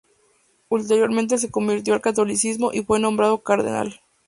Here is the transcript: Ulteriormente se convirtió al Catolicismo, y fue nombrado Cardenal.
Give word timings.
Ulteriormente 0.69 1.37
se 1.37 1.51
convirtió 1.51 1.93
al 1.93 2.01
Catolicismo, 2.01 2.71
y 2.73 2.81
fue 2.83 2.99
nombrado 2.99 3.43
Cardenal. 3.43 4.01